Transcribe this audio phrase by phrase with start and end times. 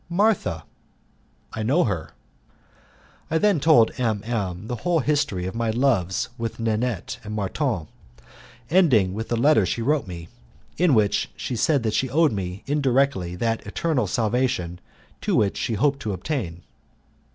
[0.09, 0.63] "Martha."
[1.53, 2.13] "I know her."
[3.29, 7.85] I then told M M the whole history of my loves with Nanette and Marton,
[8.71, 10.27] ending with the letter she wrote me,
[10.75, 14.79] in which she said that she owed me, indirectly, that eternal salvation
[15.21, 16.63] to which she hoped to attain.